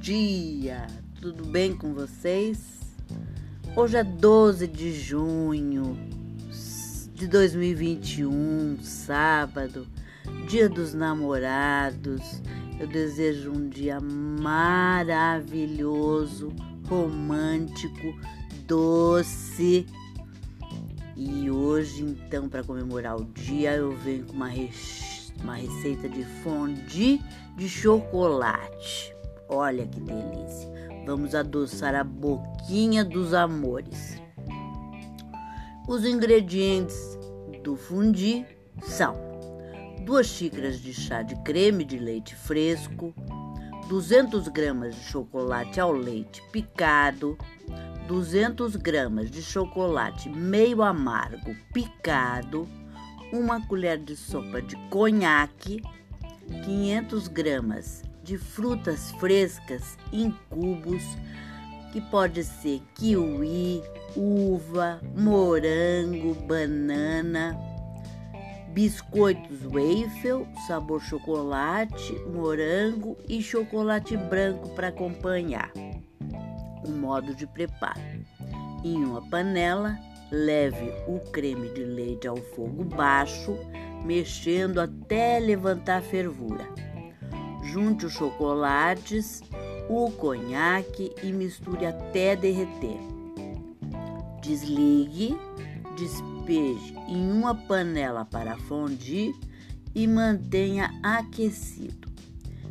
dia! 0.00 0.86
Tudo 1.20 1.44
bem 1.44 1.76
com 1.76 1.92
vocês? 1.92 2.80
Hoje 3.76 3.98
é 3.98 4.02
12 4.02 4.66
de 4.66 4.90
junho 4.90 5.98
de 7.12 7.26
2021, 7.26 8.78
sábado, 8.80 9.86
dia 10.48 10.66
dos 10.66 10.94
namorados. 10.94 12.40
Eu 12.80 12.86
desejo 12.86 13.52
um 13.52 13.68
dia 13.68 14.00
maravilhoso, 14.00 15.70
romântico, 16.88 18.18
doce. 18.66 19.84
E 21.14 21.50
hoje, 21.50 22.02
então, 22.02 22.48
para 22.48 22.64
comemorar 22.64 23.20
o 23.20 23.26
dia, 23.26 23.74
eu 23.74 23.94
venho 23.94 24.24
com 24.24 24.32
uma, 24.32 24.48
uma 25.42 25.56
receita 25.56 26.08
de 26.08 26.24
fondue 26.42 27.20
de 27.58 27.68
chocolate. 27.68 29.13
Olha 29.48 29.86
que 29.86 30.00
delícia! 30.00 30.72
Vamos 31.06 31.34
adoçar 31.34 31.94
a 31.94 32.02
boquinha 32.02 33.04
dos 33.04 33.34
amores. 33.34 34.20
Os 35.86 36.06
ingredientes 36.06 37.18
do 37.62 37.76
fundi 37.76 38.46
são 38.82 39.14
2 40.04 40.26
xícaras 40.26 40.80
de 40.80 40.94
chá 40.94 41.22
de 41.22 41.36
creme 41.42 41.84
de 41.84 41.98
leite 41.98 42.34
fresco, 42.34 43.14
200 43.88 44.48
gramas 44.48 44.94
de 44.94 45.02
chocolate 45.02 45.78
ao 45.78 45.92
leite 45.92 46.42
picado, 46.50 47.36
200 48.08 48.76
gramas 48.76 49.30
de 49.30 49.42
chocolate 49.42 50.30
meio 50.30 50.82
amargo 50.82 51.54
picado, 51.72 52.66
uma 53.30 53.66
colher 53.66 53.98
de 53.98 54.16
sopa 54.16 54.62
de 54.62 54.74
conhaque, 54.88 55.82
500 56.64 57.28
gramas 57.28 58.02
de 58.24 58.38
frutas 58.38 59.12
frescas 59.20 59.98
em 60.12 60.30
cubos, 60.48 61.04
que 61.92 62.00
pode 62.00 62.42
ser 62.42 62.82
kiwi, 62.94 63.82
uva, 64.16 65.00
morango, 65.14 66.34
banana, 66.46 67.56
biscoitos 68.72 69.64
waffle, 69.66 70.48
sabor 70.66 71.00
chocolate, 71.00 72.14
morango 72.32 73.16
e 73.28 73.40
chocolate 73.42 74.16
branco 74.16 74.70
para 74.70 74.88
acompanhar. 74.88 75.70
O 76.84 76.90
modo 76.90 77.34
de 77.34 77.46
preparo: 77.46 78.00
em 78.82 79.04
uma 79.04 79.22
panela, 79.28 79.96
leve 80.32 80.90
o 81.06 81.20
creme 81.30 81.68
de 81.68 81.84
leite 81.84 82.26
ao 82.26 82.36
fogo 82.36 82.82
baixo, 82.84 83.56
mexendo 84.04 84.80
até 84.80 85.38
levantar 85.38 86.02
fervura. 86.02 86.83
Junte 87.64 88.06
os 88.06 88.12
chocolates, 88.12 89.42
o 89.88 90.10
conhaque 90.10 91.12
e 91.22 91.32
misture 91.32 91.86
até 91.86 92.36
derreter. 92.36 92.98
Desligue, 94.42 95.36
despeje 95.96 96.94
em 97.08 97.30
uma 97.30 97.54
panela 97.54 98.24
para 98.24 98.56
fundir 98.56 99.34
e 99.94 100.06
mantenha 100.06 100.90
aquecido. 101.02 102.12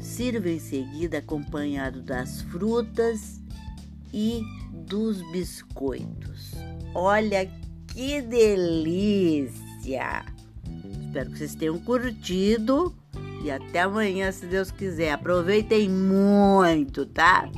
Sirva 0.00 0.50
em 0.50 0.58
seguida 0.58 1.18
acompanhado 1.18 2.02
das 2.02 2.42
frutas 2.42 3.40
e 4.12 4.42
dos 4.86 5.22
biscoitos. 5.32 6.52
Olha 6.94 7.50
que 7.88 8.20
delícia! 8.20 10.24
Espero 11.06 11.30
que 11.30 11.38
vocês 11.38 11.54
tenham 11.54 11.78
curtido 11.78 12.94
e 13.44 13.50
até 13.50 13.82
amanhã, 13.82 14.32
se 14.32 14.46
Deus 14.46 14.70
quiser. 14.70 15.12
Aproveitem 15.12 15.88
muito, 15.88 17.04
tá? 17.04 17.48